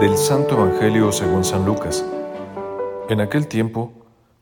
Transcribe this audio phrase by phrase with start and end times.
[0.00, 2.02] Del Santo Evangelio según San Lucas.
[3.10, 3.92] En aquel tiempo,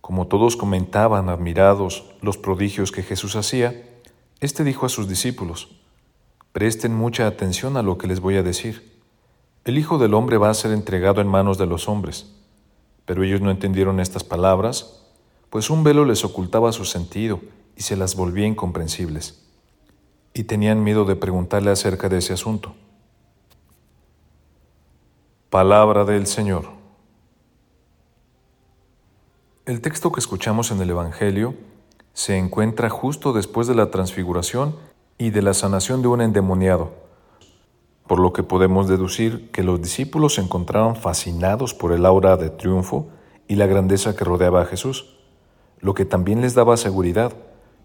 [0.01, 3.83] como todos comentaban admirados los prodigios que Jesús hacía,
[4.39, 5.81] éste dijo a sus discípulos,
[6.53, 9.01] Presten mucha atención a lo que les voy a decir.
[9.65, 12.37] El Hijo del Hombre va a ser entregado en manos de los hombres.
[13.05, 15.03] Pero ellos no entendieron estas palabras,
[15.51, 17.41] pues un velo les ocultaba su sentido
[17.77, 19.48] y se las volvía incomprensibles.
[20.39, 22.77] Y tenían miedo de preguntarle acerca de ese asunto.
[25.51, 26.67] Palabra del Señor.
[29.67, 31.57] El texto que escuchamos en el Evangelio
[32.13, 34.77] se encuentra justo después de la transfiguración
[35.19, 36.93] y de la sanación de un endemoniado,
[38.07, 42.51] por lo que podemos deducir que los discípulos se encontraron fascinados por el aura de
[42.51, 43.09] triunfo
[43.49, 45.19] y la grandeza que rodeaba a Jesús,
[45.81, 47.33] lo que también les daba seguridad,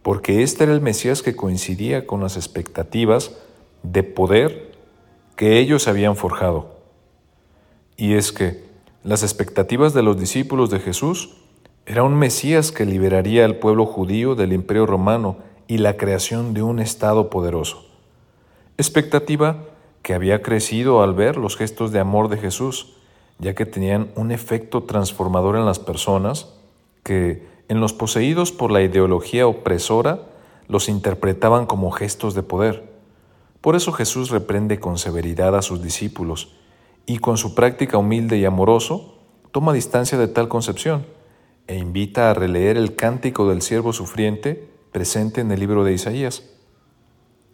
[0.03, 3.31] porque este era el Mesías que coincidía con las expectativas
[3.81, 4.73] de poder
[5.35, 6.77] que ellos habían forjado.
[7.95, 8.63] Y es que
[9.03, 11.37] las expectativas de los discípulos de Jesús
[11.85, 15.37] era un Mesías que liberaría al pueblo judío del imperio romano
[15.67, 17.85] y la creación de un Estado poderoso.
[18.77, 19.65] Expectativa
[20.01, 22.97] que había crecido al ver los gestos de amor de Jesús,
[23.39, 26.53] ya que tenían un efecto transformador en las personas
[27.03, 30.21] que, en los poseídos por la ideología opresora,
[30.67, 32.91] los interpretaban como gestos de poder.
[33.61, 36.55] Por eso Jesús reprende con severidad a sus discípulos
[37.05, 39.15] y con su práctica humilde y amoroso
[39.51, 41.05] toma distancia de tal concepción
[41.67, 46.49] e invita a releer el cántico del siervo sufriente presente en el libro de Isaías.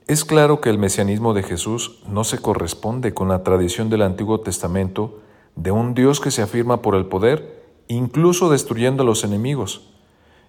[0.07, 4.39] Es claro que el mesianismo de Jesús no se corresponde con la tradición del Antiguo
[4.39, 5.19] Testamento
[5.55, 9.93] de un Dios que se afirma por el poder, incluso destruyendo a los enemigos.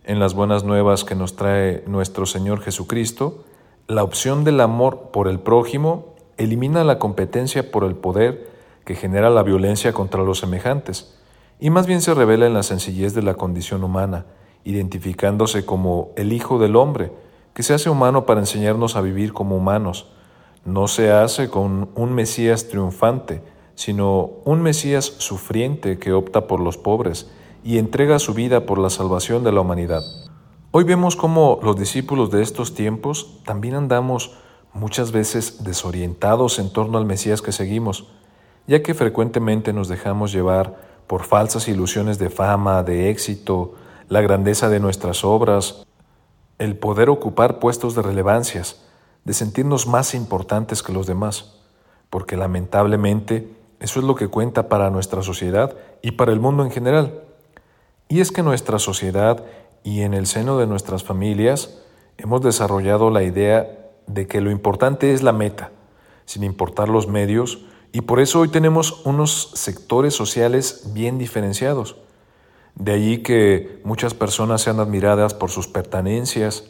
[0.05, 3.45] En las buenas nuevas que nos trae nuestro Señor Jesucristo,
[3.87, 8.49] la opción del amor por el prójimo elimina la competencia por el poder
[8.87, 11.19] que genera la violencia contra los semejantes
[11.61, 14.25] y más bien se revela en la sencillez de la condición humana,
[14.65, 17.13] identificándose como el Hijo del Hombre,
[17.53, 20.11] que se hace humano para enseñarnos a vivir como humanos.
[20.65, 23.43] No se hace con un Mesías triunfante,
[23.75, 27.31] sino un Mesías sufriente que opta por los pobres
[27.63, 30.03] y entrega su vida por la salvación de la humanidad.
[30.73, 34.37] Hoy vemos cómo los discípulos de estos tiempos también andamos
[34.73, 38.07] muchas veces desorientados en torno al Mesías que seguimos,
[38.67, 43.75] ya que frecuentemente nos dejamos llevar por falsas ilusiones de fama, de éxito,
[44.09, 45.87] la grandeza de nuestras obras,
[46.59, 48.87] el poder ocupar puestos de relevancias,
[49.25, 51.61] de sentirnos más importantes que los demás,
[52.11, 56.71] porque lamentablemente eso es lo que cuenta para nuestra sociedad y para el mundo en
[56.71, 57.23] general.
[58.11, 59.45] Y es que nuestra sociedad
[59.85, 61.79] y en el seno de nuestras familias
[62.19, 65.71] hemos desarrollado la idea de que lo importante es la meta,
[66.25, 67.61] sin importar los medios
[67.93, 71.99] y por eso hoy tenemos unos sectores sociales bien diferenciados.
[72.75, 76.69] De allí que muchas personas sean admiradas por sus pertenencias,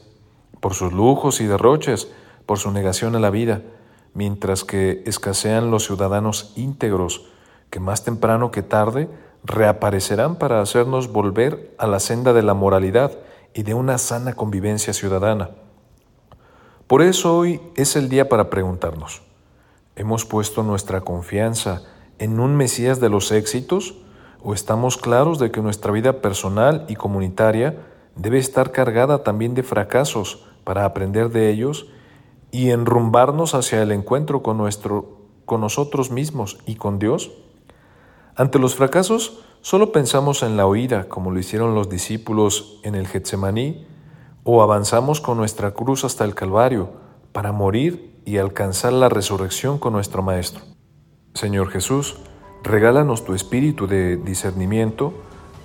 [0.61, 2.13] por sus lujos y derroches,
[2.45, 3.63] por su negación a la vida,
[4.13, 7.31] mientras que escasean los ciudadanos íntegros
[7.71, 9.09] que más temprano que tarde
[9.45, 13.19] reaparecerán para hacernos volver a la senda de la moralidad
[13.55, 15.51] y de una sana convivencia ciudadana.
[16.87, 19.23] Por eso hoy es el día para preguntarnos,
[19.97, 21.83] ¿Hemos puesto nuestra confianza
[22.19, 23.97] en un Mesías de los éxitos
[24.43, 27.77] o estamos claros de que nuestra vida personal y comunitaria
[28.17, 31.89] debe estar cargada también de fracasos para aprender de ellos
[32.51, 37.33] y enrumbarnos hacia el encuentro con, nuestro, con nosotros mismos y con Dios?
[38.37, 43.07] Ante los fracasos, solo pensamos en la huida, como lo hicieron los discípulos en el
[43.07, 43.87] Getsemaní,
[44.45, 46.91] o avanzamos con nuestra cruz hasta el Calvario
[47.33, 50.63] para morir y alcanzar la resurrección con nuestro Maestro.
[51.35, 52.17] Señor Jesús,
[52.63, 55.13] regálanos tu espíritu de discernimiento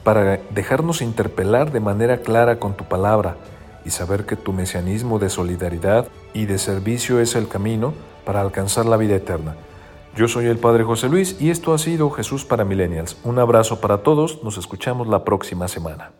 [0.04, 3.38] para dejarnos interpelar de manera clara con tu palabra
[3.86, 7.94] y saber que tu mesianismo de solidaridad y de servicio es el camino
[8.26, 9.56] para alcanzar la vida eterna.
[10.16, 13.18] Yo soy el Padre José Luis y esto ha sido Jesús para Millennials.
[13.26, 16.14] Un abrazo para todos, nos escuchamos la próxima semana.